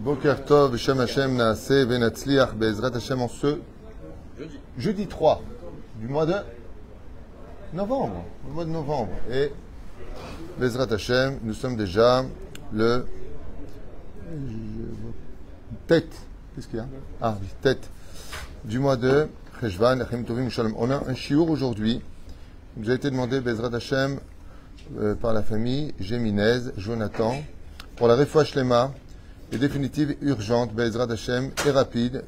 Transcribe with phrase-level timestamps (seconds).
[0.00, 3.58] Boker Tov, Shem Hashem, Naaseh, Benatzliach, Bezrat Hashem en ce
[4.78, 5.42] jeudi 3
[5.96, 6.36] du mois de
[7.74, 8.24] novembre.
[8.46, 9.12] Le mois de novembre.
[9.30, 9.52] Et
[10.58, 12.24] Bezrat Hashem, nous sommes déjà
[12.72, 13.04] le
[15.86, 16.16] tête.
[16.54, 16.86] Qu'est-ce qu'il y a?
[17.20, 17.90] Ah oui, tête
[18.64, 19.28] du mois de
[19.60, 20.74] Cheshvan, Tovim Shalom.
[20.78, 22.00] On a un chiour aujourd'hui.
[22.78, 24.18] Il nous a été demandé Bezrat Hashem
[24.98, 27.34] euh, par la famille Géminez, Jonathan,
[27.96, 28.94] pour la Refoua Shlema
[29.51, 32.23] et définitive urgente, Bezrat Hashem et rapide,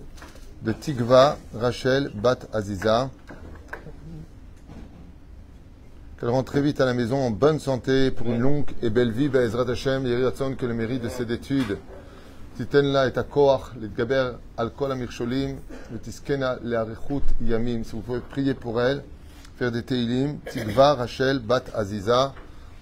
[0.64, 3.10] de Tigva Rachel Bat Aziza.
[6.20, 9.12] Qu'elle rentre très vite à la maison en bonne santé pour une longue et belle
[9.12, 10.24] vie, Bezrat Hashem, Yeri
[10.58, 11.78] que le mérite de ses études.
[12.58, 15.60] תיתן לה את הכוח להתגבר על כל המכשולים
[15.94, 17.84] ותזכנה לאריכות ימים.
[17.84, 19.04] Si vous pouvez prier pour elle,
[19.60, 22.26] faire des teilim, תקווה רשל בת עזיזה,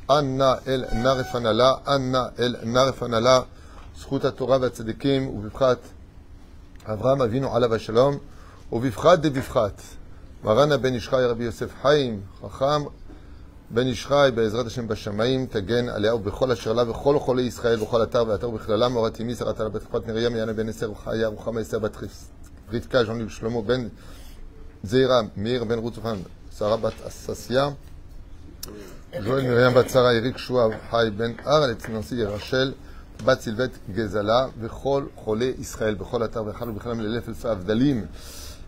[0.09, 3.39] אנא אל נרפנה לה, אנא אל נרפנה לה,
[3.98, 5.78] זכות התורה והצדיקים, ובפחת
[6.84, 8.18] אברהם אבינו עליו השלום,
[8.73, 9.82] ובפחת דבפחת.
[10.45, 12.82] מרן הבן איש חי רבי יוסף חיים, חכם
[13.70, 18.02] בן איש חי בעזרת השם בשמיים, תגן עליה ובכל אשר לה וכל חולי ישראל וכל
[18.02, 21.60] אתר ואתר בכללם, אורת אמי שרת על בת כפת נריה מיאנה בן עשר וחיה רוחמה
[21.60, 21.96] עשר בת
[22.72, 23.88] רבקה ז'וני ושלמה בן
[24.82, 26.16] זעירה מאיר בן רוצופן
[26.59, 27.68] שרה בת עששיה
[29.24, 32.72] ג'ואל מרים בת שרה יריק שועה חי בן ארץ נשיא רשל
[33.26, 38.05] בת סילבט גזלה וכל חולי ישראל בכל אתר ואכלו בכללם ללף אלפי הבדלים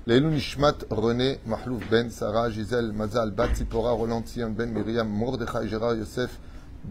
[0.08, 5.68] לעילוי נשמת רונה מחלוף בן שרה, ז'יזל מזל, בת ציפורה, רולנד ציון, בן מרים, מרדכי,
[5.72, 6.30] ג'רר יוסף,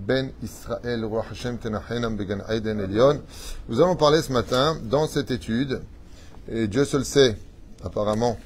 [0.07, 3.23] Ben Israël, Roi Hashem Tenachenam Began Aiden Elion.
[3.69, 5.81] Nous allons parler ce matin dans cette étude,
[6.49, 7.39] et Dieu seul sait,
[7.83, 8.37] apparemment,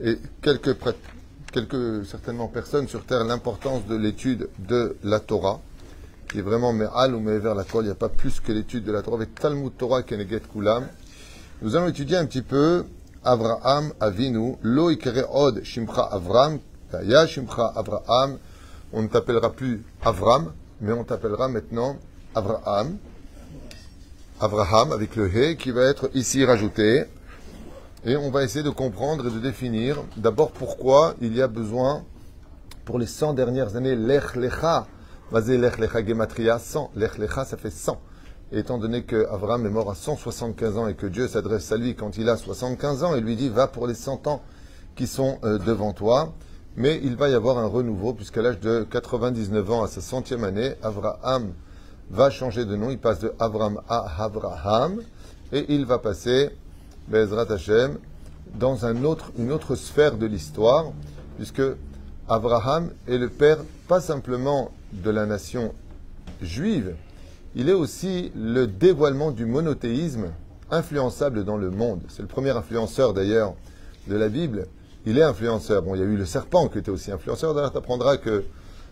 [0.00, 0.76] et quelques,
[1.52, 5.60] quelques certainement personnes sur terre, l'importance de l'étude de la Torah,
[6.35, 8.83] qui est vraiment Me'al ou vers la Kol, il n'y a pas plus que l'étude
[8.83, 10.85] de la Torah, avec Talmud Torah Keneget Kulam.
[11.61, 12.83] Nous allons étudier un petit peu
[13.23, 14.91] Avraham Avinu, Lo
[15.31, 16.59] Od Shimcha Avram,
[16.91, 18.37] Kaya Shimcha Avraham.
[18.91, 20.51] On ne t'appellera plus Avram,
[20.81, 21.95] mais on t'appellera maintenant
[22.35, 22.97] Avraham.
[24.41, 27.05] Avraham avec le He qui va être ici rajouté.
[28.03, 32.03] Et on va essayer de comprendre et de définir d'abord pourquoi il y a besoin
[32.83, 34.85] pour les 100 dernières années, Lech Lecha,
[35.31, 36.91] Vasé Lech Lecha Gematria, 100.
[36.95, 37.99] Lech Lecha, ça fait 100.
[38.51, 41.77] Et étant donné que Abraham est mort à 175 ans et que Dieu s'adresse à
[41.77, 44.43] lui quand il a 75 ans et lui dit va pour les 100 ans
[44.95, 46.33] qui sont euh, devant toi,
[46.77, 50.43] mais il va y avoir un renouveau puisqu'à l'âge de 99 ans à sa centième
[50.43, 51.53] année, Abraham
[52.11, 55.01] va changer de nom, il passe de Abraham à Abraham
[55.51, 56.51] et il va passer,
[57.07, 57.97] Bezrat Hashem,
[58.53, 60.91] dans une autre sphère de l'histoire
[61.37, 61.63] puisque
[62.27, 65.73] Abraham est le père pas simplement de la nation
[66.41, 66.95] juive,
[67.53, 70.31] il est aussi le dévoilement du monothéisme
[70.71, 72.01] influençable dans le monde.
[72.09, 73.53] C'est le premier influenceur d'ailleurs
[74.07, 74.65] de la Bible.
[75.05, 75.83] Il est influenceur.
[75.83, 77.53] Bon, il y a eu le serpent qui était aussi influenceur.
[77.53, 78.43] D'ailleurs, tu apprendras que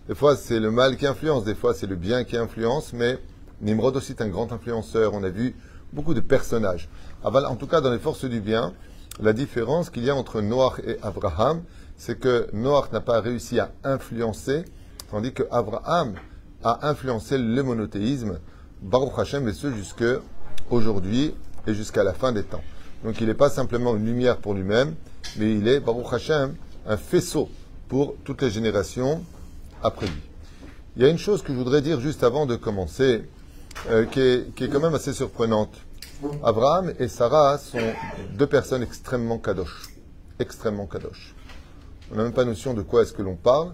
[0.07, 3.17] des fois c'est le mal qui influence, des fois c'est le bien qui influence, mais
[3.61, 5.13] Nimrod aussi est un grand influenceur.
[5.15, 5.55] On a vu
[5.91, 6.87] beaucoup de personnages.
[7.23, 8.73] En tout cas, dans les forces du bien,
[9.19, 11.63] la différence qu'il y a entre Noach et Abraham,
[11.97, 14.65] c'est que Noach n'a pas réussi à influencer,
[15.11, 16.15] tandis que Abraham
[16.63, 18.39] a influencé le monothéisme
[18.81, 20.03] Baruch Hashem, et ce jusque
[20.69, 21.33] aujourd'hui
[21.67, 22.63] et jusqu'à la fin des temps.
[23.03, 24.95] Donc il n'est pas simplement une lumière pour lui-même,
[25.37, 26.55] mais il est, Baruch Hashem,
[26.87, 27.49] un faisceau
[27.87, 29.23] pour toutes les générations
[29.81, 30.21] après lui.
[30.95, 33.23] Il y a une chose que je voudrais dire juste avant de commencer,
[33.89, 35.73] euh, qui, est, quand même assez surprenante.
[36.43, 37.93] Abraham et Sarah sont
[38.37, 39.89] deux personnes extrêmement kadosh.
[40.39, 41.35] Extrêmement kadosh.
[42.11, 43.73] On n'a même pas notion de quoi est-ce que l'on parle.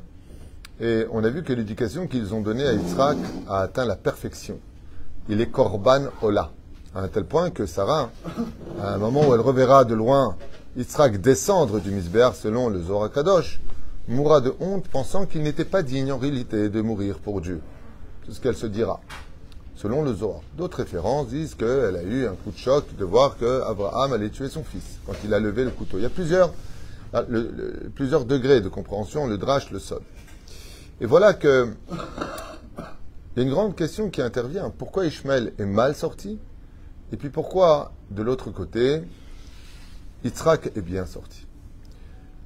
[0.79, 3.17] Et on a vu que l'éducation qu'ils ont donnée à Yitzhak
[3.47, 4.59] a atteint la perfection
[5.29, 6.51] il est Korban Ola.
[6.95, 8.09] À un tel point que Sarah,
[8.81, 10.35] à un moment où elle reverra de loin
[10.75, 13.59] Yitzhak descendre du Misbéar selon le Zohar Kadosh,
[14.07, 17.61] mourra de honte pensant qu'il n'était pas digne en réalité de mourir pour Dieu.
[18.25, 18.99] C'est ce qu'elle se dira,
[19.81, 20.41] selon le Zohar.
[20.57, 24.49] D'autres références disent qu'elle a eu un coup de choc de voir qu'Abraham allait tuer
[24.49, 25.97] son fils quand il a levé le couteau.
[25.97, 26.53] Il y a plusieurs,
[27.13, 27.23] ah,
[27.95, 30.01] plusieurs degrés de compréhension, le drache, le sol.
[30.99, 31.69] Et voilà que
[32.77, 34.69] il y a une grande question qui intervient.
[34.69, 36.39] Pourquoi Ishmael est mal sorti?
[37.13, 39.01] Et puis pourquoi, de l'autre côté,
[40.25, 41.47] Yitzhak est bien sorti?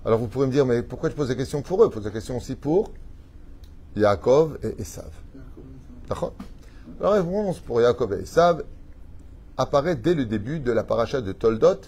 [0.05, 1.87] Alors vous pourrez me dire, mais pourquoi je pose la question pour eux?
[1.89, 2.91] Je pose la question aussi pour
[3.95, 5.09] Yaakov et Esav.
[6.07, 6.33] D'accord?
[6.99, 8.63] La réponse pour Yaakov et Esav
[9.57, 11.81] apparaît dès le début de la paracha de Toldot,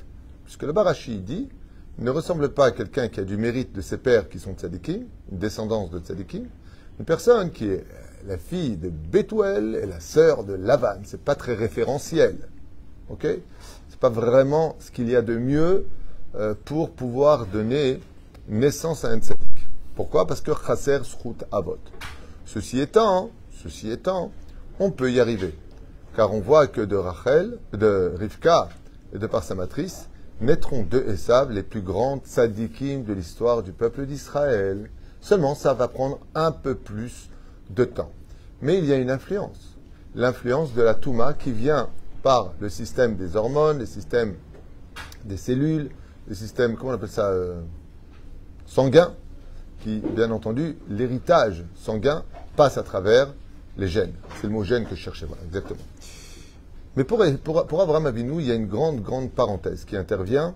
[0.44, 1.50] puisque le Barashi dit
[1.98, 5.06] ne ressemble pas à quelqu'un qui a du mérite de ses pères qui sont tzadikim,
[5.32, 6.46] une descendance de tzadikim,
[7.00, 7.86] une personne qui est
[8.28, 11.00] la fille de Bethuel et la sœur de Lavan.
[11.04, 12.36] C'est pas très référentiel.
[13.10, 13.26] Ok?
[13.90, 15.86] C'est pas vraiment ce qu'il y a de mieux
[16.36, 18.02] euh, pour pouvoir donner
[18.50, 19.68] naissance à un tzaddik.
[19.96, 20.28] Pourquoi?
[20.28, 21.78] Parce que chaser srout avot.
[22.46, 23.30] Ceci étant,
[23.64, 24.32] ceci étant,
[24.80, 25.54] on peut y arriver.
[26.16, 28.70] Car on voit que de Rachel, de Rivka
[29.14, 30.10] et de par sa matrice,
[30.42, 34.90] naîtront deux Esav les plus grandes tzadikim de l'histoire du peuple d'Israël.
[35.22, 37.30] Seulement, ça va prendre un peu plus
[37.70, 38.12] de temps.
[38.62, 39.78] Mais il y a une influence.
[40.14, 41.90] L'influence de la Touma qui vient
[42.24, 44.36] par le système des hormones, le système
[45.26, 45.90] des cellules,
[46.28, 47.62] le système, comment on appelle ça, euh,
[48.66, 49.14] sanguin,
[49.82, 52.24] qui, bien entendu, l'héritage sanguin
[52.56, 53.34] passe à travers
[53.78, 54.14] les gènes.
[54.40, 55.82] C'est le mot gène que je cherchais, voilà, exactement.
[56.96, 60.56] Mais pour, pour, Abraham Avinu, il y a une grande, grande parenthèse qui intervient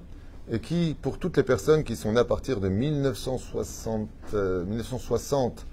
[0.52, 5.66] et qui, pour toutes les personnes qui sont nées à partir de 1960, 1960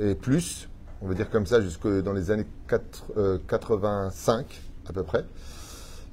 [0.00, 0.68] euh, et plus,
[1.02, 5.24] on va dire comme ça, jusque dans les années 4, 85 euh, à peu près,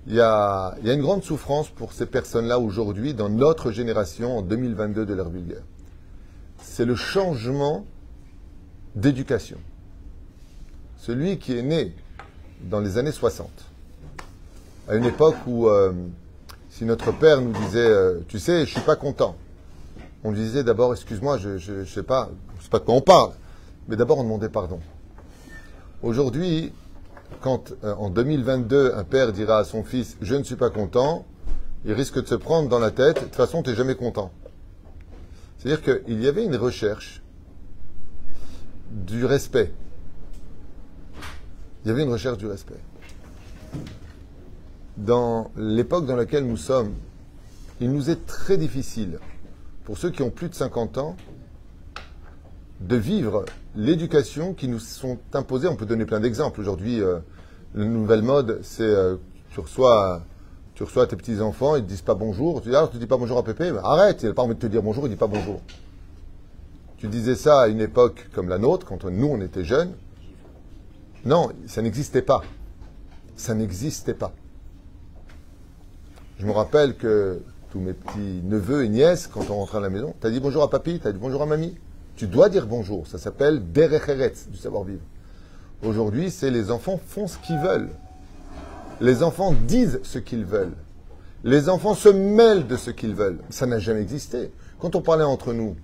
[0.08, 3.72] il y, a, il y a une grande souffrance pour ces personnes-là aujourd'hui, dans notre
[3.72, 5.64] génération, en 2022 de l'ère vulgaire.
[6.62, 7.86] C'est le changement
[8.94, 9.58] d'éducation.
[11.06, 11.94] Celui qui est né
[12.62, 13.48] dans les années 60,
[14.88, 15.94] à une époque où euh,
[16.72, 19.36] si notre père nous disait, euh, tu sais, je suis pas content,
[20.24, 23.34] on lui disait d'abord, excuse-moi, je, je, sais pas, je pas de quoi on parle,
[23.88, 24.80] mais d'abord on demandait pardon.
[26.02, 26.74] Aujourd'hui,
[27.40, 31.24] quand euh, en 2022 un père dira à son fils, je ne suis pas content,
[31.86, 34.32] il risque de se prendre dans la tête, de toute façon, tu n'es jamais content.
[35.60, 37.22] C'est-à-dire qu'il y avait une recherche
[38.90, 39.72] du respect.
[41.86, 42.80] Il y avait une recherche du respect
[44.98, 46.94] dans l'époque dans laquelle nous sommes,
[47.82, 49.20] il nous est très difficile,
[49.84, 51.16] pour ceux qui ont plus de 50 ans,
[52.82, 53.46] de vivre
[53.76, 55.68] l'éducation qui nous sont imposées.
[55.68, 56.60] On peut donner plein d'exemples.
[56.60, 57.20] Aujourd'hui, euh,
[57.74, 59.16] la nouvelle mode, c'est euh,
[59.52, 60.24] tu reçois
[60.74, 62.62] tu reçois tes petits-enfants, ils ne disent pas bonjour.
[62.62, 63.72] Tu dis, alors, tu dis pas bonjour à Pépé?
[63.82, 65.62] Arrête, il n'a pas envie de te dire bonjour, il ne dit pas bonjour.
[66.98, 69.94] Tu disais ça à une époque comme la nôtre, quand nous, on était jeunes.
[71.26, 72.44] Non, ça n'existait pas.
[73.36, 74.32] Ça n'existait pas.
[76.38, 77.42] Je me rappelle que
[77.72, 80.40] tous mes petits neveux et nièces, quand on rentrait à la maison, tu as dit
[80.40, 81.78] bonjour à papy, tu as dit bonjour à mamie.
[82.16, 83.08] Tu dois dire bonjour.
[83.08, 85.02] Ça s'appelle Derecheretz, du savoir-vivre.
[85.84, 87.90] Aujourd'hui, c'est les enfants font ce qu'ils veulent.
[89.02, 90.76] Les enfants disent ce qu'ils veulent.
[91.44, 93.40] Les enfants se mêlent de ce qu'ils veulent.
[93.50, 94.52] Ça n'a jamais existé.
[94.80, 95.76] Quand on parlait entre nous,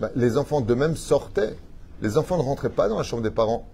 [0.00, 1.56] ben, les enfants d'eux-mêmes sortaient.
[2.00, 3.66] Les enfants ne rentraient pas dans la chambre des parents,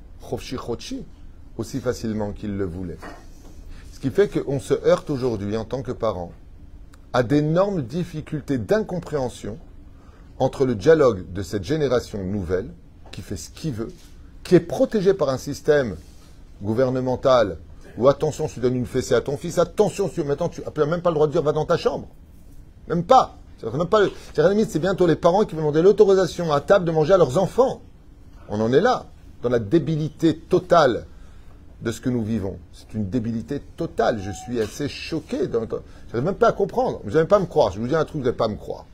[1.56, 2.98] aussi facilement qu'ils le voulaient.
[3.92, 6.32] Ce qui fait qu'on se heurte aujourd'hui, en tant que parents,
[7.12, 9.58] à d'énormes difficultés d'incompréhension
[10.38, 12.70] entre le dialogue de cette génération nouvelle,
[13.10, 13.92] qui fait ce qu'il veut,
[14.44, 15.96] qui est protégé par un système
[16.62, 17.58] gouvernemental
[17.96, 21.02] où attention, tu donnes une fessée à ton fils, attention, tu, maintenant tu n'as même
[21.02, 22.06] pas le droit de dire va dans ta chambre.
[22.86, 23.36] Même pas.
[23.60, 27.82] C'est bientôt les parents qui vont demander l'autorisation à table de manger à leurs enfants.
[28.48, 29.06] On en est là,
[29.42, 31.06] dans la débilité totale
[31.82, 32.58] de ce que nous vivons.
[32.72, 34.20] C'est une débilité totale.
[34.20, 35.38] Je suis assez choqué.
[35.42, 37.00] Je n'arrive même pas à comprendre.
[37.04, 37.72] Vous n'allez pas me croire.
[37.72, 38.84] Je vous dis un truc, vous n'allez pas me croire.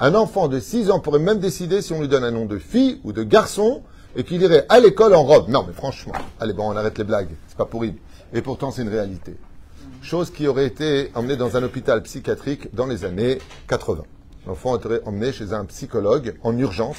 [0.00, 2.58] Un enfant de 6 ans pourrait même décider si on lui donne un nom de
[2.58, 3.82] fille ou de garçon
[4.16, 5.48] et qu'il irait à l'école en robe.
[5.48, 7.34] Non, mais franchement, allez, bon, on arrête les blagues.
[7.48, 7.94] C'est pas pourri.
[8.32, 9.36] Et pourtant, c'est une réalité.
[10.02, 14.02] Chose qui aurait été emmenée dans un hôpital psychiatrique dans les années 80.
[14.46, 16.98] L'enfant été emmené chez un psychologue en urgence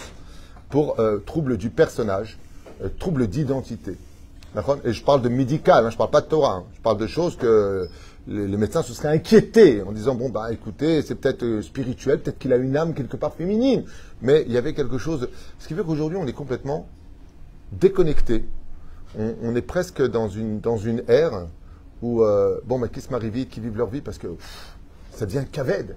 [0.69, 2.39] pour euh, trouble du personnage,
[2.84, 3.98] euh, trouble d'identité.
[4.86, 6.55] Et je parle de médical, hein, je ne parle pas de Torah.
[6.55, 6.63] Hein.
[6.75, 7.89] Je parle de choses que
[8.27, 12.39] les, médecins se seraient inquiétés en disant bon bah écoutez c'est peut-être euh, spirituel, peut-être
[12.39, 13.84] qu'il a une âme quelque part féminine,
[14.22, 15.27] mais il y avait quelque chose.
[15.60, 16.88] Ce qui fait qu'aujourd'hui on est complètement
[17.72, 18.46] déconnecté.
[19.17, 21.48] On, est presque dans une dans une ère
[22.01, 24.27] où euh, bon mais qui se marient vite, qui vivent leur vie parce que
[25.12, 25.96] ça devient caved.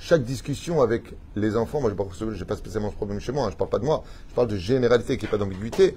[0.00, 3.48] Chaque discussion avec les enfants, moi je n'ai pas spécialement ce problème chez moi, hein,
[3.48, 5.96] je ne parle pas de moi, je parle de généralité qui n'est pas d'ambiguïté.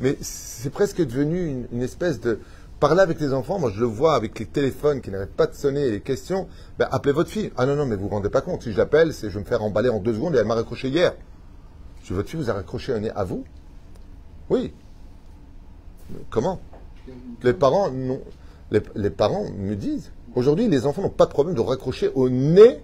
[0.00, 2.40] Mais c'est presque devenu une, espèce de...
[2.80, 5.54] Parler avec les enfants, moi je le vois avec les téléphones qui n'arrêtent pas de
[5.54, 6.48] sonner et les questions.
[6.80, 7.52] Ben, appelez votre fille.
[7.56, 8.64] Ah non, non, mais vous vous rendez pas compte.
[8.64, 10.56] Si je l'appelle, c'est je vais me faire emballer en deux secondes et elle m'a
[10.56, 11.14] raccroché hier.
[12.02, 13.44] Si votre fille vous a raccroché un nez à vous?
[14.50, 14.72] Oui.
[16.30, 16.60] Comment?
[17.44, 17.88] Les parents.
[18.72, 20.10] Les, parents me disent.
[20.34, 22.80] Aujourd'hui, les enfants n'ont pas de problème de raccrocher au nez.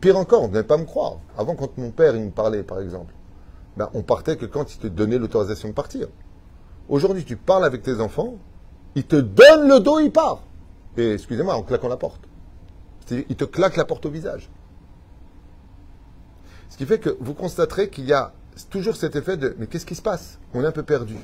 [0.00, 1.18] Pire encore, vous n'allez pas me croire.
[1.36, 3.14] Avant, quand mon père il me parlait, par exemple,
[3.76, 6.08] ben, on partait que quand il te donnait l'autorisation de partir.
[6.88, 8.36] Aujourd'hui, tu parles avec tes enfants,
[8.94, 10.42] il te donne le dos, il part.
[10.96, 12.20] Et excusez-moi, en claquant la porte.
[13.10, 14.48] Il te claque la porte au visage.
[16.70, 18.32] Ce qui fait que vous constaterez qu'il y a
[18.70, 20.38] toujours cet effet de mais qu'est-ce qui se passe?
[20.54, 21.16] On est un peu perdu.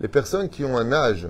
[0.00, 1.28] Les personnes qui ont un âge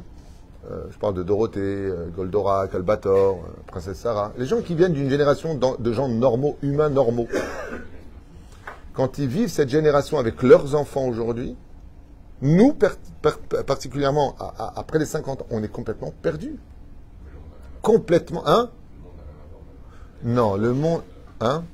[0.68, 4.92] euh, je parle de Dorothée, euh, Goldorak, Albator, euh, Princesse Sarah, les gens qui viennent
[4.92, 7.28] d'une génération de gens normaux, humains normaux,
[8.92, 11.56] quand ils vivent cette génération avec leurs enfants aujourd'hui,
[12.42, 12.76] nous,
[13.66, 16.58] particulièrement après les 50 ans, on est complètement perdus.
[17.82, 18.70] Complètement, hein?
[20.22, 21.02] Non, le monde,
[21.40, 21.64] hein?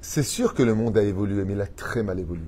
[0.00, 2.46] C'est sûr que le monde a évolué, mais il a très mal évolué.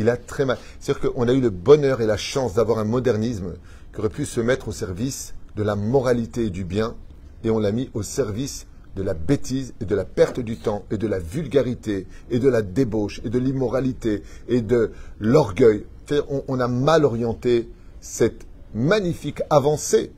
[0.00, 0.56] Il a très mal.
[0.80, 3.52] C'est-à-dire qu'on a eu le bonheur et la chance d'avoir un modernisme
[3.92, 6.96] qui aurait pu se mettre au service de la moralité et du bien,
[7.44, 8.66] et on l'a mis au service
[8.96, 12.48] de la bêtise et de la perte du temps et de la vulgarité et de
[12.48, 15.84] la débauche et de l'immoralité et de l'orgueil.
[16.30, 17.68] On, on a mal orienté
[18.00, 20.12] cette magnifique avancée.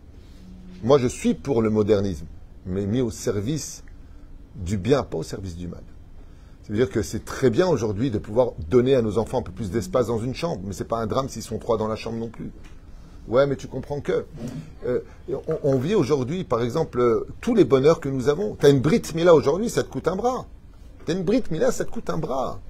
[0.84, 2.26] Moi, je suis pour le modernisme,
[2.66, 3.82] mais mis au service
[4.54, 5.82] du bien, pas au service du mal.
[6.62, 9.70] C'est-à-dire que c'est très bien aujourd'hui de pouvoir donner à nos enfants un peu plus
[9.70, 12.18] d'espace dans une chambre, mais c'est pas un drame s'ils sont trois dans la chambre
[12.18, 12.50] non plus.
[13.28, 14.24] Ouais, mais tu comprends que
[14.86, 15.00] euh,
[15.62, 18.56] on, vit aujourd'hui, par exemple, euh, tous les bonheurs que nous avons.
[18.56, 20.46] Tu as une Brit Mila aujourd'hui, ça te coûte un bras.
[21.04, 22.60] Tu as une Brit Mila, ça te coûte un bras.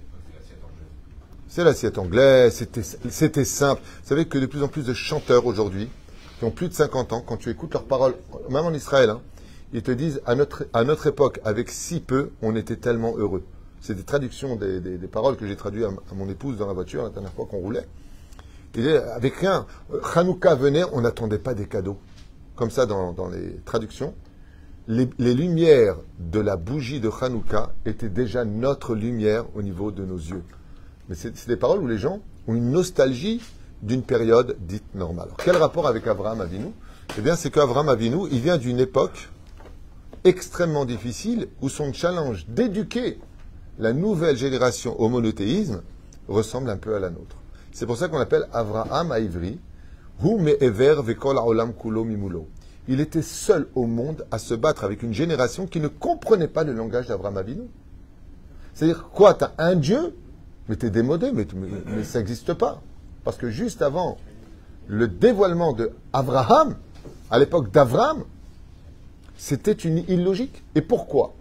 [1.49, 3.83] C'est l'assiette anglaise, c'était c'était simple.
[4.03, 5.89] Vous savez que de plus en plus de chanteurs aujourd'hui,
[6.39, 8.15] qui ont plus de 50 ans, quand tu écoutes leurs paroles,
[8.49, 9.21] même en Israël, hein,
[9.73, 13.43] ils te disent à notre, à notre époque, avec si peu, on était tellement heureux.
[13.83, 17.11] C'est des traductions des, paroles que j'ai traduites à, mon épouse dans la voiture la
[17.11, 17.85] dernière fois qu'on roulait.
[18.77, 19.67] Il avec rien.
[19.93, 21.99] Euh, Hanouka venait, on n'attendait pas des cadeaux.
[22.55, 24.15] Comme ça dans, les traductions.
[24.87, 30.17] Les, lumières de la bougie de Hanouka étaient déjà notre lumière au niveau de nos
[30.17, 30.45] yeux.
[31.09, 33.43] Mais c'est des paroles où les gens ont une nostalgie
[33.83, 35.31] d'une période dite normale.
[35.45, 36.69] Quel rapport avec Abraham Avinu?
[37.19, 39.29] Eh bien, c'est qu'Abraham Avinu, il vient d'une époque
[40.23, 43.19] extrêmement difficile où son challenge d'éduquer
[43.79, 45.83] la nouvelle génération au monothéisme
[46.29, 47.37] ressemble un peu à la nôtre.
[47.73, 49.59] C'est pour ça qu'on appelle Abraham à Ivry.
[52.88, 56.64] Il était seul au monde à se battre avec une génération qui ne comprenait pas
[56.64, 57.62] le langage d'Abraham Avinu.
[58.75, 60.14] C'est-à-dire, quoi, t'as un Dieu,
[60.69, 61.47] mais t'es démodé, mais,
[62.05, 62.83] ça n'existe pas.
[63.25, 64.19] Parce que juste avant
[64.87, 68.25] le dévoilement de à l'époque d'Abraham,
[69.37, 70.62] c'était une illogique.
[70.75, 71.35] Et pourquoi?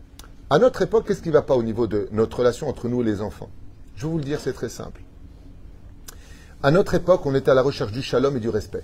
[0.51, 3.01] À notre époque, qu'est-ce qui ne va pas au niveau de notre relation entre nous
[3.01, 3.49] et les enfants?
[3.95, 5.01] Je vais vous le dire, c'est très simple.
[6.61, 8.83] À notre époque, on était à la recherche du shalom et du respect.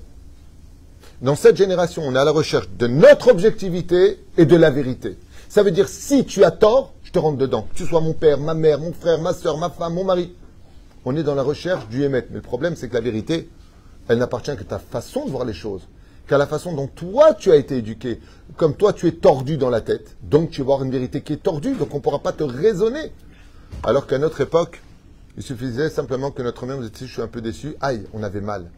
[1.21, 5.17] Dans cette génération, on est à la recherche de notre objectivité et de la vérité.
[5.49, 7.67] Ça veut dire, si tu as tort, je te rentre dedans.
[7.73, 10.33] Que tu sois mon père, ma mère, mon frère, ma soeur, ma femme, mon mari.
[11.03, 12.29] On est dans la recherche du émettre.
[12.29, 13.49] Mais le problème, c'est que la vérité,
[14.07, 15.81] elle n'appartient qu'à ta façon de voir les choses,
[16.27, 18.19] qu'à la façon dont toi tu as été éduqué.
[18.55, 21.33] Comme toi tu es tordu dans la tête, donc tu vas avoir une vérité qui
[21.33, 23.11] est tordue, donc on ne pourra pas te raisonner.
[23.83, 24.81] Alors qu'à notre époque,
[25.37, 28.23] il suffisait simplement que notre mère nous dise je suis un peu déçu, aïe, on
[28.23, 28.69] avait mal.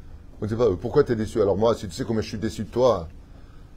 [0.42, 1.42] On ne disait pas euh, pourquoi tu es déçu?
[1.42, 3.08] Alors moi, si tu sais comment je suis déçu de toi,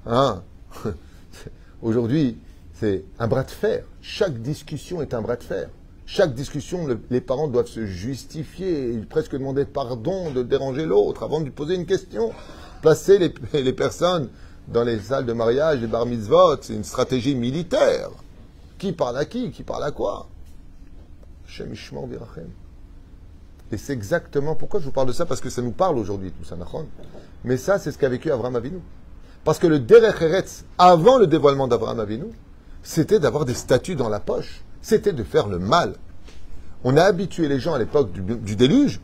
[0.07, 0.43] hein?
[1.83, 2.39] Aujourd'hui,
[2.75, 3.85] c'est un bras de fer.
[4.01, 5.69] Chaque discussion est un bras de fer.
[6.07, 11.41] Chaque discussion, le- les parents doivent se justifier, presque demander pardon de déranger l'autre avant
[11.41, 12.33] de lui poser une question.
[12.83, 13.19] Placer
[13.53, 14.29] les, personnes
[14.69, 18.11] dans les salles de mariage, les bar mitzvot, c'est une stratégie militaire.
[18.77, 19.53] Qui parle à qui?
[19.53, 20.27] Qui parle à quoi?
[23.71, 26.33] Et c'est exactement pourquoi je vous parle de ça, parce que ça nous parle aujourd'hui,
[26.33, 26.57] tout ça.
[27.45, 28.81] Mais ça, c'est ce qu'a vécu Abraham Avinu.
[29.45, 32.27] Parce que le Derech Eretz, avant le dévoilement d'Abraham Avinu,
[32.83, 34.65] c'était d'avoir des statues dans la poche.
[34.81, 35.95] C'était de faire le mal.
[36.83, 39.01] On a habitué les gens à l'époque du déluge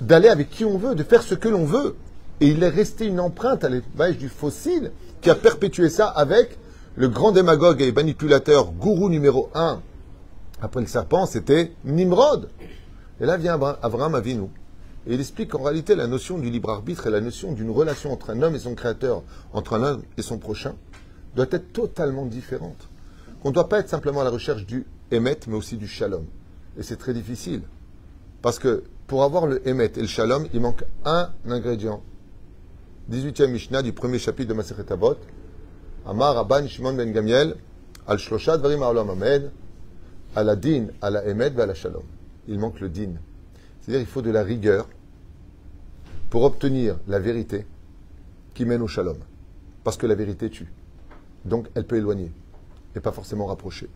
[0.00, 1.96] d'aller avec qui on veut, de faire ce que l'on veut.
[2.40, 6.58] Et il est resté une empreinte à l'image du fossile qui a perpétué ça avec
[6.96, 9.80] le grand démagogue et manipulateur gourou numéro un
[10.64, 12.48] après le serpent, c'était Nimrod.
[13.20, 14.48] Et là vient Abraham Avinu.
[15.06, 18.12] Et il explique qu'en réalité, la notion du libre arbitre et la notion d'une relation
[18.12, 19.22] entre un homme et son créateur,
[19.52, 20.74] entre un homme et son prochain,
[21.36, 22.88] doit être totalement différente.
[23.42, 26.24] Qu'on ne doit pas être simplement à la recherche du émet, mais aussi du shalom.
[26.78, 27.60] Et c'est très difficile.
[28.40, 32.02] Parce que pour avoir le émet et le shalom, il manque un ingrédient.
[33.10, 35.16] 18e Mishnah du premier chapitre de Masechet Avot.
[36.06, 37.54] Amar Rabban Shimon ben Gamiel,
[38.06, 39.50] al shlosha dvarim ha'olam amed,
[40.34, 42.02] à la din, à la émet et à la shalom.
[42.48, 43.12] Il manque le din.
[43.80, 44.88] C'est-à-dire il faut de la rigueur
[46.30, 47.66] pour obtenir la vérité
[48.54, 49.18] qui mène au shalom.
[49.82, 50.72] Parce que la vérité tue.
[51.44, 52.32] Donc elle peut éloigner
[52.96, 53.88] et pas forcément rapprocher.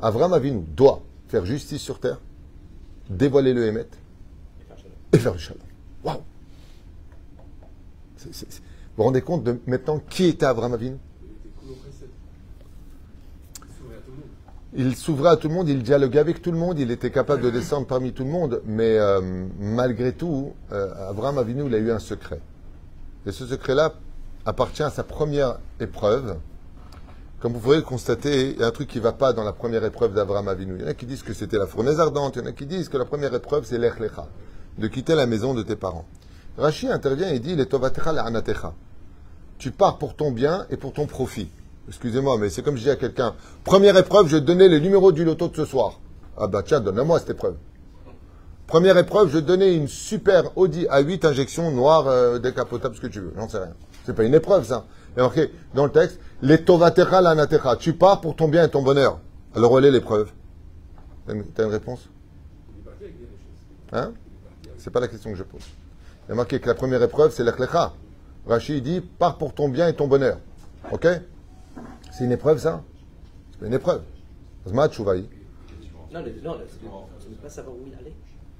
[0.00, 2.18] Avram Avinu doit faire justice sur terre,
[3.08, 3.86] dévoiler le Hémet
[5.12, 5.62] et faire le shalom.
[6.02, 6.20] Waouh
[8.26, 10.96] Vous vous rendez compte de maintenant qui était Avram Avinu
[14.76, 17.42] Il s'ouvrait à tout le monde, il dialoguait avec tout le monde, il était capable
[17.42, 19.20] de descendre parmi tout le monde, mais euh,
[19.58, 22.40] malgré tout, euh, Abraham il a eu un secret.
[23.26, 23.94] Et ce secret-là
[24.46, 26.36] appartient à sa première épreuve.
[27.40, 29.44] Comme vous pourrez le constater, il y a un truc qui ne va pas dans
[29.44, 30.76] la première épreuve d'Abraham Avinu.
[30.76, 32.52] Il y en a qui disent que c'était la fournaise ardente, il y en a
[32.52, 34.28] qui disent que la première épreuve c'est l'echlecha,
[34.78, 36.06] de quitter la maison de tes parents.
[36.58, 37.66] Rashi intervient et dit, les.
[39.58, 41.50] Tu pars pour ton bien et pour ton profit.
[41.88, 44.78] Excusez-moi, mais c'est comme je dis à quelqu'un, première épreuve, je vais te donner le
[44.78, 46.00] numéro du loto de ce soir.
[46.38, 47.56] Ah bah tiens, donne-moi cette épreuve.
[48.66, 53.00] Première épreuve, je vais te donner une super Audi A8 injection noire euh, décapotable, ce
[53.00, 53.32] que tu veux.
[53.36, 53.74] J'en sais rien.
[54.06, 54.84] C'est pas une épreuve, ça.
[55.16, 57.74] A marqué dans le texte, les tovatecha la anatecha.
[57.76, 59.18] Tu pars pour ton bien et ton bonheur.
[59.54, 60.30] Alors, où est l'épreuve
[61.26, 62.08] t'as une réponse?
[63.92, 64.12] Hein?
[64.78, 65.62] C'est pas la question que je pose.
[66.30, 67.92] Il y a marqué que la première épreuve, c'est l'echlecha.
[68.46, 70.38] Rachid dit, pars pour ton bien et ton bonheur.
[70.92, 71.04] Ok?
[72.12, 72.84] C'est une épreuve, ça?
[73.50, 74.02] C'est pas une épreuve.
[74.68, 75.28] Zma tchouvaï.
[76.12, 78.14] Non, non, ne pas savoir où il allait.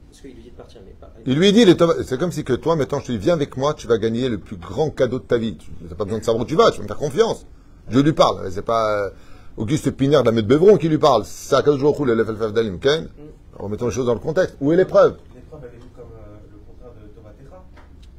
[0.09, 1.13] Parce qu'il lui dit de partir, mais pas.
[1.25, 1.65] Il lui dit,
[2.05, 4.29] c'est comme si que toi, maintenant, je te dis, viens avec moi, tu vas gagner
[4.29, 5.57] le plus grand cadeau de ta vie.
[5.57, 7.47] Tu n'as pas besoin de savoir où tu vas, tu vas me faire confiance.
[7.89, 8.51] Dieu lui parle.
[8.51, 9.11] C'est pas euh,
[9.57, 11.25] Auguste Pinard de la Mette Beuvron qui lui parle.
[11.25, 13.09] C'est à jours où le level Fef Dalim, Ken.
[13.55, 14.57] Remettons les choses dans le contexte.
[14.61, 15.19] Où est l'épreuve?
[15.37, 17.63] L'épreuve, elle est vue comme euh, le contraire de Tovatecha.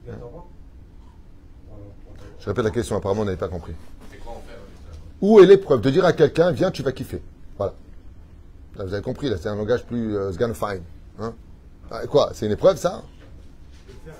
[0.05, 0.46] Bien Torah.
[1.67, 1.84] Voilà.
[2.42, 3.74] Je répète la question, apparemment, on n'avait pas compris.
[5.22, 5.82] Où est l'épreuve?
[5.82, 7.22] De dire à quelqu'un, viens, tu vas kiffer.
[7.56, 7.74] Voilà.
[8.76, 10.82] Là, vous avez compris, là, c'est un langage plus euh, fine.
[11.20, 11.36] Hein
[11.92, 13.04] Ah, quoi C'est une épreuve, ça?
[14.08, 14.12] Euh.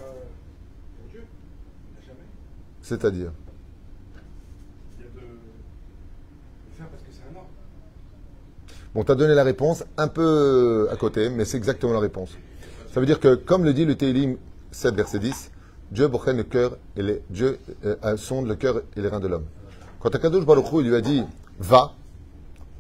[2.84, 3.32] C'est-à-dire?
[8.94, 12.38] Bon, tu as donné la réponse un peu à côté, mais c'est exactement la réponse.
[12.94, 14.36] Ça veut dire que, comme le dit le Télim
[14.72, 15.50] 7, verset 10,
[15.92, 19.28] Dieu bochène le cœur et les, Dieu euh, sonde le cœur et les reins de
[19.28, 19.46] l'homme.
[20.00, 21.24] Quand Akadosh Baruch Hu, il lui a dit,
[21.60, 21.94] va,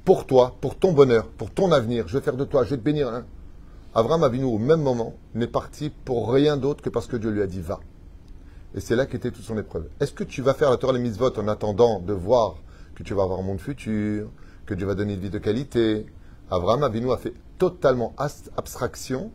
[0.05, 2.77] pour toi, pour ton bonheur, pour ton avenir, je vais faire de toi, je vais
[2.77, 3.09] te bénir.
[3.09, 3.25] Hein.
[3.93, 7.41] Abraham Avinu, au même moment, n'est parti pour rien d'autre que parce que Dieu lui
[7.41, 7.81] a dit, va.
[8.73, 9.89] Et c'est là qu'était toute son épreuve.
[9.99, 12.55] Est-ce que tu vas faire la Torah les mitzvot en attendant de voir
[12.95, 14.29] que tu vas avoir un monde futur,
[14.65, 16.05] que Dieu va donner une vie de qualité?
[16.49, 19.31] Abraham Avinu a fait totalement abstraction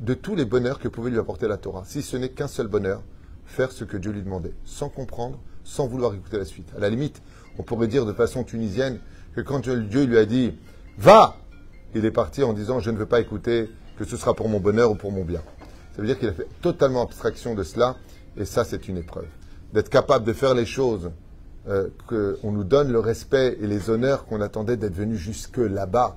[0.00, 1.84] de tous les bonheurs que pouvait lui apporter la Torah.
[1.84, 3.02] Si ce n'est qu'un seul bonheur,
[3.50, 6.68] faire ce que Dieu lui demandait, sans comprendre, sans vouloir écouter la suite.
[6.76, 7.20] À la limite,
[7.58, 9.00] on pourrait dire de façon tunisienne
[9.34, 10.54] que quand Dieu lui a dit
[10.98, 11.36] Va
[11.94, 14.60] il est parti en disant Je ne veux pas écouter, que ce sera pour mon
[14.60, 15.42] bonheur ou pour mon bien.
[15.94, 17.96] Ça veut dire qu'il a fait totalement abstraction de cela,
[18.36, 19.26] et ça, c'est une épreuve.
[19.74, 21.10] D'être capable de faire les choses,
[21.68, 26.16] euh, qu'on nous donne le respect et les honneurs qu'on attendait d'être venus jusque là-bas,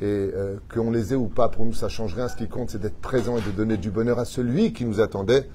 [0.00, 2.28] et euh, qu'on les ait ou pas, pour nous, ça change rien.
[2.28, 5.00] Ce qui compte, c'est d'être présent et de donner du bonheur à celui qui nous
[5.00, 5.48] attendait.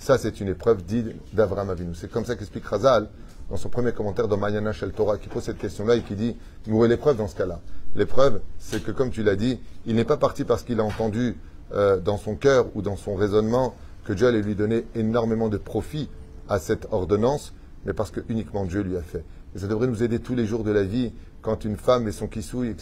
[0.00, 1.94] Ça, c'est une épreuve dite d'Avraham Avinu.
[1.94, 3.10] C'est comme ça qu'explique Razal
[3.50, 6.36] dans son premier commentaire dans Mayana Shel Torah, qui pose cette question-là et qui dit
[6.68, 7.60] Où est l'épreuve dans ce cas-là?
[7.94, 11.36] L'épreuve, c'est que, comme tu l'as dit, il n'est pas parti parce qu'il a entendu
[11.74, 13.74] euh, dans son cœur ou dans son raisonnement
[14.06, 16.08] que Dieu allait lui donner énormément de profit
[16.48, 17.52] à cette ordonnance,
[17.84, 19.24] mais parce que uniquement Dieu lui a fait.
[19.54, 22.12] Et ça devrait nous aider tous les jours de la vie quand une femme et
[22.12, 22.74] son kissouille,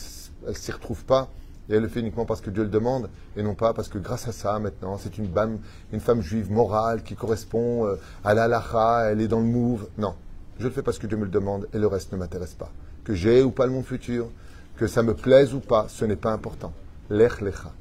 [0.46, 1.32] elle s'y retrouve pas,
[1.68, 3.98] et elle le fait uniquement parce que Dieu le demande, et non pas parce que
[3.98, 5.58] grâce à ça, maintenant, c'est une femme,
[5.92, 9.88] une femme juive morale qui correspond euh, à la halakha, elle est dans le move.
[9.98, 10.14] Non,
[10.58, 12.70] je le fais parce que Dieu me le demande, et le reste ne m'intéresse pas.
[13.04, 14.28] Que j'ai ou pas le monde futur,
[14.76, 16.72] que ça me plaise ou pas, ce n'est pas important.
[17.10, 17.72] Lech lecha.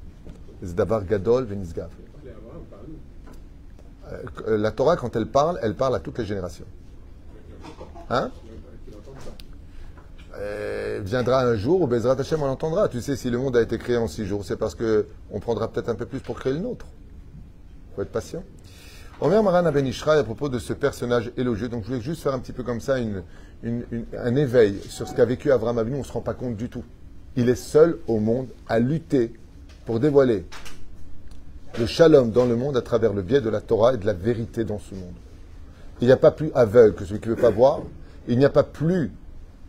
[0.64, 1.90] Zdavar gadol venisgav.
[4.12, 6.66] Euh, La Torah, quand elle parle, elle parle à toutes les générations.
[8.10, 8.32] Hein?
[10.40, 12.90] Euh, viendra un jour où Bezrat Hashem on l'entendra.
[12.90, 15.40] Tu sais, si le monde a été créé en six jours, c'est parce que on
[15.40, 16.86] prendra peut-être un peu plus pour créer le nôtre.
[17.96, 18.44] faut être patient.
[19.20, 21.70] Omer Maran Ben Ishraï à propos de ce personnage élogieux.
[21.70, 25.26] Donc je voulais juste faire un petit peu comme ça un éveil sur ce qu'a
[25.26, 25.96] vécu Avraham Avinu.
[25.96, 26.84] On ne se rend pas compte du tout.
[27.36, 29.34] Il est seul au monde à lutter
[29.86, 30.46] pour dévoiler
[31.80, 34.14] le shalom dans le monde à travers le biais de la Torah et de la
[34.14, 35.14] vérité dans ce monde.
[36.00, 37.82] Il n'y a pas plus aveugle que celui qui ne veut pas voir.
[38.28, 39.12] Il n'y a pas plus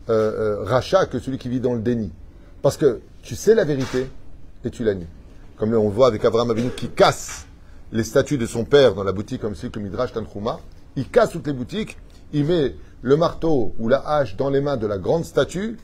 [0.08, 2.10] euh, euh, rachat que celui qui vit dans le déni.
[2.62, 4.08] Parce que tu sais la vérité
[4.64, 5.06] et tu la nies.
[5.56, 7.46] Comme on le voit avec Abraham Avinu qui casse
[7.92, 10.60] les statues de son père dans la boutique, comme celui que Midrash Tanchuma.
[10.96, 11.96] Il casse toutes les boutiques,
[12.32, 15.78] il met le marteau ou la hache dans les mains de la grande statue,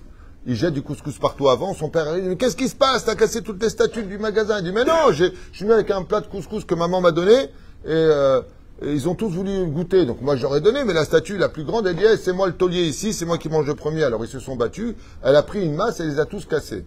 [0.47, 1.73] il jette du couscous partout avant.
[1.75, 3.05] Son père arrive, mais qu'est-ce qui se passe?
[3.05, 4.59] T'as cassé toutes les statues du magasin.
[4.59, 7.13] Il dit, mais non, je suis venu avec un plat de couscous que maman m'a
[7.13, 7.49] donné et,
[7.87, 8.43] euh,
[8.87, 10.07] ils ont tous voulu goûter.
[10.07, 12.47] Donc moi j'aurais donné, mais la statue la plus grande, elle dit, Eh, c'est moi
[12.47, 14.05] le taulier ici, c'est moi qui mange le premier.
[14.05, 16.85] Alors ils se sont battus, elle a pris une masse et les a tous cassés.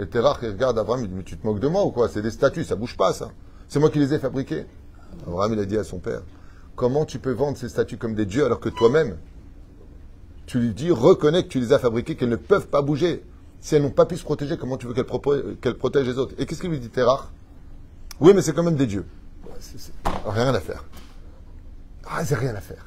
[0.00, 2.08] Et Terach, regarde Abraham, il dit, mais tu te moques de moi ou quoi?
[2.08, 3.30] C'est des statues, ça bouge pas ça.
[3.68, 4.66] C'est moi qui les ai fabriquées.
[5.26, 6.22] Abraham, il a dit à son père,
[6.76, 9.16] comment tu peux vendre ces statues comme des dieux alors que toi-même,
[10.46, 13.24] tu lui dis, reconnais que tu les as fabriquées, qu'elles ne peuvent pas bouger.
[13.60, 16.34] Si elles n'ont pas pu se protéger, comment tu veux qu'elles qu'elles protègent les autres?
[16.38, 17.28] Et qu'est-ce qu'il lui dit Terach
[18.20, 19.04] Oui, mais c'est quand même des dieux.
[20.26, 20.84] Rien à faire.
[22.06, 22.86] Ah, c'est rien à faire.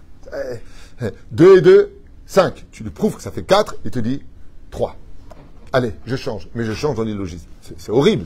[1.32, 1.92] 2 et 2,
[2.26, 2.66] 5.
[2.72, 4.24] Tu lui prouves que ça fait 4, il te dit
[4.72, 4.96] 3.
[5.74, 6.50] Allez, je change.
[6.56, 7.48] Mais je change dans l'illogisme.
[7.78, 8.26] C'est horrible.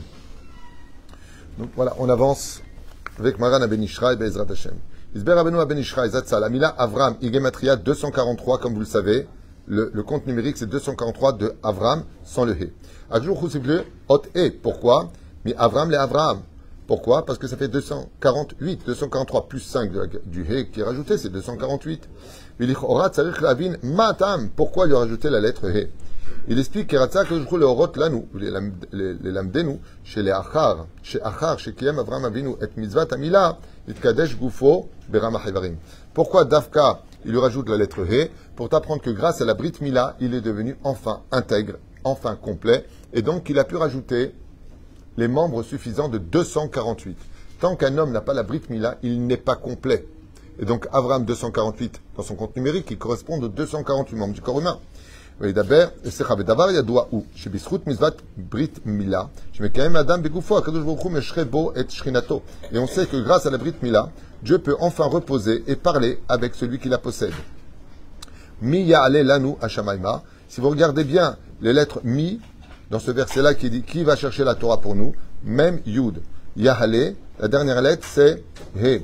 [1.58, 2.62] Donc voilà, on avance
[3.18, 4.74] avec Maran Aben Ishraï Bezrat Hashem.
[5.14, 6.44] Isber Rabbeinu Aben Ishraï Zatzal.
[6.44, 9.26] Amila Avram, Igematria 243, comme vous le savez.
[9.68, 12.72] Le, compte numérique, c'est 243 de Avram, sans le He.
[13.10, 14.50] Ajou Choussivle, Hot E.
[14.62, 15.10] Pourquoi?
[15.44, 16.42] Mais Avram, les Avram.
[16.86, 17.26] Pourquoi?
[17.26, 18.86] Parce que ça fait 248.
[18.86, 22.08] 243 plus 5 de la- du He qui est rajouté, c'est 248.
[22.60, 24.50] Vilichora Tsarik Lavin Matam.
[24.54, 25.88] Pourquoi lui rajouter la lettre He
[26.48, 30.22] il explique que Ratzak le jour le horot lanu, les lam- les les lamdenu, chez
[30.22, 33.08] les achar, chez achar, chez kiyam Avram et mitzvat
[33.88, 35.40] it kadesh gufo, berama.
[36.14, 39.74] Pourquoi Dafka, il lui rajoute la lettre He, pour t'apprendre que grâce à la Brit
[39.80, 44.32] Mila, il est devenu enfin intègre, enfin complet, et donc il a pu rajouter
[45.16, 47.16] les membres suffisants de 248.
[47.60, 50.06] Tant qu'un homme n'a pas la Brit Mila, il n'est pas complet.
[50.58, 54.60] Et donc Avram 248 dans son compte numérique, il correspond aux 248 membres du corps
[54.60, 54.78] humain.
[55.44, 55.90] Et d'abord,
[62.72, 64.10] Et on sait que grâce à la Brit Mila,
[64.42, 67.34] Dieu peut enfin reposer et parler avec celui qui la possède.
[68.62, 68.90] Mi
[70.48, 72.40] Si vous regardez bien les lettres mi,
[72.90, 76.20] dans ce verset-là qui dit qui va chercher la Torah pour nous, même yud.
[76.56, 78.42] Yahale, la dernière lettre c'est
[78.80, 79.02] he.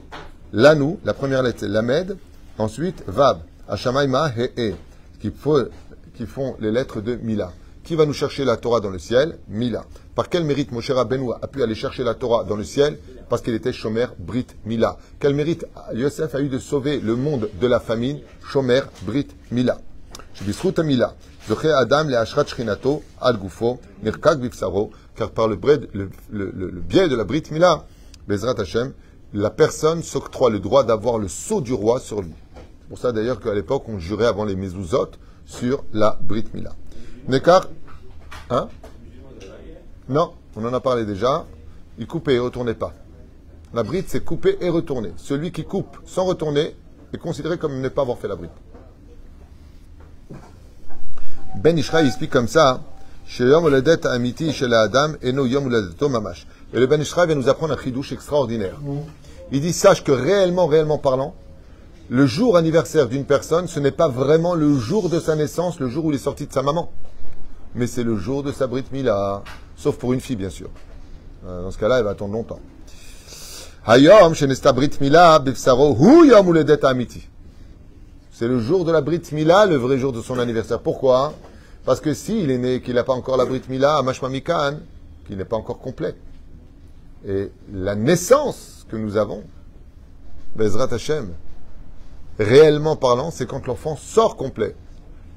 [0.53, 2.17] Lanu, la première lettre c'est lamed.
[2.59, 3.39] Ensuite vav.
[3.69, 4.75] Hashamaima he e.
[5.21, 5.69] Qui, faut-
[6.15, 7.53] qui font les lettres de Mila.
[7.85, 9.39] Qui va nous chercher la Torah dans le ciel?
[9.49, 9.85] Mila.
[10.15, 12.99] Par quel mérite Moshe Rabbeinu a pu aller chercher la Torah dans le ciel?
[13.29, 14.99] Parce qu'il était Shomer Brit Mila.
[15.19, 15.65] Quel mérite
[15.95, 18.21] Yosef a eu de sauver le monde de la famine?
[18.47, 19.79] Shomer Brit Mila.
[21.77, 23.39] Adam le Ashrat Shchinato al
[25.15, 25.59] car par le,
[25.93, 27.85] le, le, le biais de la Brit Mila,
[28.27, 28.93] Bezrat Hashem,
[29.35, 32.33] la personne s'octroie le droit d'avoir le sceau du roi sur lui.
[32.55, 35.11] C'est pour ça d'ailleurs qu'à l'époque, on jurait avant les mezuzot
[35.45, 36.73] sur la Brit Mila.
[37.29, 37.69] Nekar,
[38.51, 38.69] hein?
[40.09, 41.47] Non, on en a parlé déjà.
[41.99, 42.95] Il coupait et retournait pas.
[43.75, 45.13] La bride, c'est couper et retourner.
[45.17, 46.75] Celui qui coupe sans retourner
[47.13, 48.51] est considéré comme ne pas avoir fait la bride.
[51.63, 52.81] Ben Ishraï explique comme ça
[53.25, 56.47] chez Yom Oledet Amiti chez la Adam et no Yom Oledeto Mamash.
[56.75, 58.81] Et le Ben Ishraï vient nous apprendre un chidouche extraordinaire.
[59.53, 61.35] Il dit sache que réellement, réellement parlant,
[62.09, 65.89] le jour anniversaire d'une personne, ce n'est pas vraiment le jour de sa naissance, le
[65.89, 66.91] jour où il est sorti de sa maman.
[67.75, 69.43] Mais c'est le jour de sa Brit Mila.
[69.77, 70.69] Sauf pour une fille, bien sûr.
[71.47, 72.61] Euh, Dans ce cas-là, elle va attendre longtemps.
[73.87, 77.23] Hayom, Shenesta Brit Mila, Bifsaro, Hu Yom Uledet Amiti.
[78.33, 80.81] C'est le jour de la Brit Mila, le vrai jour de son anniversaire.
[80.81, 81.33] Pourquoi?
[81.85, 84.79] Parce que s'il est né, qu'il n'a pas encore la Brit Mila, Mashmamikan,
[85.27, 86.15] qu'il n'est pas encore complet.
[87.27, 89.43] Et la naissance que nous avons,
[90.55, 91.33] Bezrat Hashem,
[92.39, 94.77] réellement parlant, c'est quand l'enfant sort complet.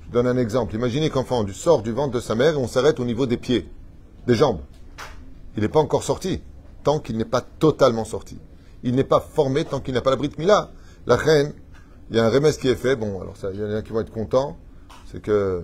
[0.05, 0.75] Je donne un exemple.
[0.75, 3.69] Imaginez qu'enfant sort du ventre de sa mère et on s'arrête au niveau des pieds,
[4.27, 4.59] des jambes.
[5.55, 6.41] Il n'est pas encore sorti,
[6.83, 8.37] tant qu'il n'est pas totalement sorti.
[8.83, 10.71] Il n'est pas formé tant qu'il n'a pas la Brit Mila.
[11.07, 11.53] La reine,
[12.09, 12.95] il y a un remède qui est fait.
[12.95, 14.57] Bon, alors ça, il y en a qui vont être contents.
[15.11, 15.63] C'est que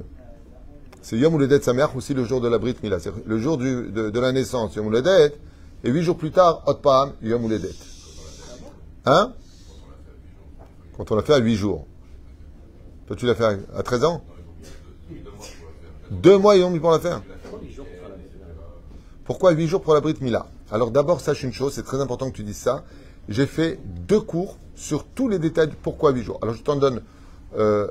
[1.02, 3.00] c'est Yom Uledet de sa mère aussi le jour de la Brit Mila.
[3.00, 5.34] C'est le jour de, la naissance, Yom Uledet.
[5.84, 7.74] Et huit jours plus tard, Hot Pam, Yom Uledet.
[9.06, 9.34] Hein?
[10.96, 11.88] Quand on l'a fait à huit jours.
[13.08, 14.24] Toi, tu l'as fait à- à 13 ans?
[16.12, 17.22] Deux mois, ils ont mis pour la faire.
[19.26, 22.30] Pourquoi 8 jours pour la Brit Mila Alors d'abord, sache une chose, c'est très important
[22.30, 22.84] que tu dises ça.
[23.30, 26.40] J'ai fait deux cours sur tous les détails du pourquoi 8 jours.
[26.42, 27.02] Alors je t'en donne
[27.58, 27.88] euh,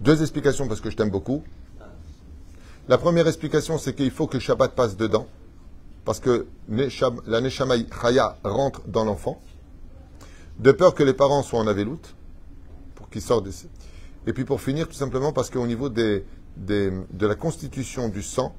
[0.00, 1.42] deux explications parce que je t'aime beaucoup.
[2.92, 5.26] La première explication, c'est qu'il faut que Shabbat passe dedans.
[6.04, 7.76] Parce que la Neshama
[8.44, 9.40] rentre dans l'enfant.
[10.58, 12.02] De peur que les parents soient en Avelout,
[12.94, 13.70] pour qu'ils sortent d'ici.
[14.26, 16.22] Et puis pour finir, tout simplement parce qu'au niveau de
[17.18, 18.54] la constitution du sang,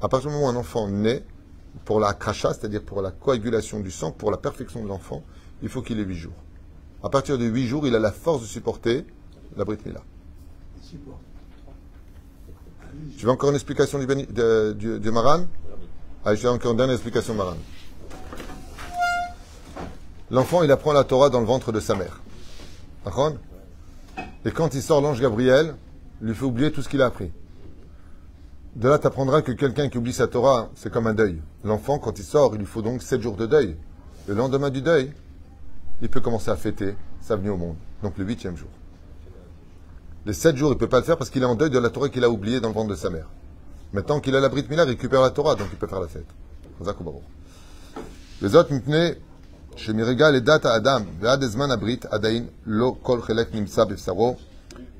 [0.00, 1.22] à partir du moment où un enfant naît,
[1.84, 5.22] pour la crachat, c'est-à-dire pour la coagulation du sang, pour la perfection de l'enfant,
[5.62, 6.32] il faut qu'il ait 8 jours.
[7.02, 9.04] À partir de 8 jours, il a la force de supporter
[9.58, 10.00] la Brit Mila.
[13.16, 15.46] Tu veux encore une explication du, Maran?
[16.24, 17.56] Allez, je vais encore une dernière explication Maran.
[20.30, 22.20] L'enfant, il apprend la Torah dans le ventre de sa mère.
[24.44, 25.74] Et quand il sort, l'ange Gabriel
[26.20, 27.30] lui fait oublier tout ce qu'il a appris.
[28.74, 31.40] De là, tu apprendras que quelqu'un qui oublie sa Torah, c'est comme un deuil.
[31.62, 33.76] L'enfant, quand il sort, il lui faut donc sept jours de deuil.
[34.26, 35.12] Le lendemain du deuil,
[36.02, 37.76] il peut commencer à fêter sa venue au monde.
[38.02, 38.68] Donc le huitième jour.
[40.25, 41.79] Les sept jours, il ne peut pas le faire parce qu'il est en deuil de
[41.79, 43.27] la Torah qu'il a oubliée dans le ventre de sa mère.
[43.93, 46.07] Maintenant qu'il a la Brit Mila, il récupère la Torah, donc il peut faire la
[46.07, 46.27] fête.
[46.77, 47.23] Chazak ou Baruch.
[48.41, 49.15] Les autres, Mipnei
[49.79, 54.35] שמרגע לידת האדם ועד זמן הברית עדיין לא כל חלק נמצא בבשרו,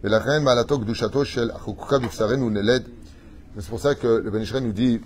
[0.03, 2.83] ולכן מעלתו קדושתו של החוקוקה בבשרנו נלד.
[3.57, 5.01] C'est pour ça que le Ben Israël nous dit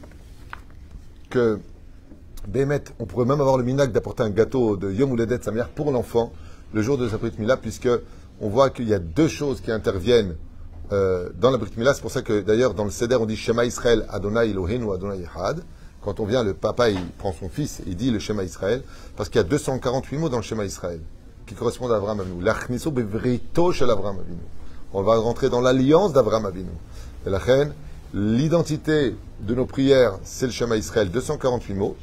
[1.31, 1.59] que
[2.47, 5.69] Bémet, on pourrait même avoir le minac d'apporter un gâteau de Yom Ouledet sa mère
[5.69, 6.31] pour l'enfant
[6.73, 7.89] le jour de sa Brit Mila, puisque
[8.40, 10.36] on voit qu'il y a deux choses qui interviennent
[10.92, 11.94] euh, dans la Brit Mila.
[11.94, 14.92] C'est pour ça que d'ailleurs dans le Seder on dit Shema Israël Adonai Elohim ou
[14.92, 15.62] Adonai Echad.
[16.02, 18.82] Quand on vient, le papa il prend son fils et il dit le Shema Israël,
[19.16, 21.00] parce qu'il y a 248 mots dans le Shema Israël
[21.46, 22.42] qui correspondent à Abraham Avinu.
[22.42, 24.40] L'achniso bevrito shel Abraham Avinu.
[24.92, 26.70] On va rentrer dans l'alliance d'Abraham Avinu.
[27.26, 27.72] Et la reine,
[28.14, 31.96] l'identité de nos prières, c'est le Shema Israël, 248 mots.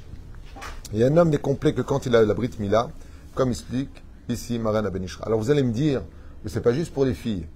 [0.93, 2.89] Et un homme n'est complet que quand il a la Brit Mila,
[3.34, 5.26] comme explique ici Maran Abenishra.
[5.26, 6.02] Alors vous allez me dire
[6.46, 7.48] que ce n'est pas juste pour les filles.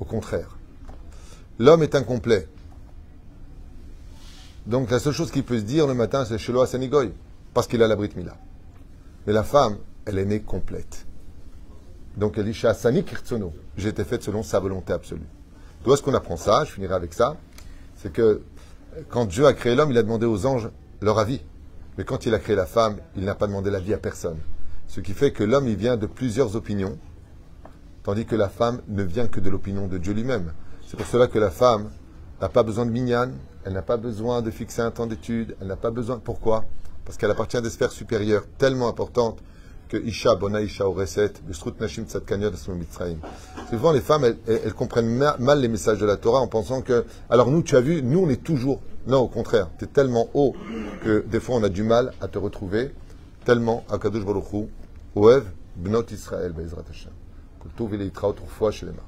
[0.00, 0.56] Au contraire.
[1.58, 2.48] L'homme est incomplet.
[4.66, 7.12] Donc la seule chose qu'il peut se dire le matin, c'est Shelo Asanigoy,
[7.52, 8.38] parce qu'il a la Brit Mila.
[9.26, 11.06] Mais la femme, elle est née complète.
[12.16, 13.52] Donc elle dit Shasani Kirtsono.
[13.76, 15.28] J'ai été faite selon sa volonté absolue.
[15.84, 16.64] D'où est-ce qu'on apprend ça?
[16.64, 17.36] Je finirai avec ça.
[17.96, 18.40] C'est que
[19.10, 20.70] quand Dieu a créé l'homme, il a demandé aux anges
[21.02, 21.42] leur avis.
[21.98, 24.38] Mais quand il a créé la femme, il n'a pas demandé l'avis à personne.
[24.88, 26.98] Ce qui fait que l'homme, il vient de plusieurs opinions,
[28.04, 30.52] tandis que la femme ne vient que de l'opinion de Dieu lui-même.
[30.86, 31.90] C'est pour cela que la femme
[32.40, 33.30] n'a pas besoin de minyan,
[33.64, 36.20] elle n'a pas besoin de fixer un temps d'étude, elle n'a pas besoin.
[36.22, 36.64] Pourquoi?
[37.04, 39.38] Parce qu'elle appartient à des sphères supérieures tellement importantes
[39.88, 43.18] que Isha, Bona Isha, Oreset, Bestrut Nashim Tzadkaniot, Mitzrayim.
[43.70, 47.04] Souvent, les femmes, elles, comprennent ma- mal les messages de la Torah en pensant que,
[47.30, 48.80] alors nous, tu as vu, nous, on est toujours.
[49.06, 50.54] Non, au contraire, tu es tellement haut
[51.02, 52.94] que des fois, on a du mal à te retrouver.
[53.44, 54.66] Tellement, Akadosh Baruch Hu,
[55.16, 55.44] Oev,
[55.76, 57.12] Bnot Israël, Be'ezrat Hashem.
[57.64, 59.02] Kultouv il autrefois chez les mains.